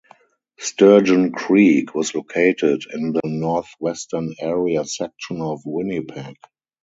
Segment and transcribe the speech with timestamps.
[0.57, 6.37] Sturgeon Creek was located in the northwestern area section of Winnipeg.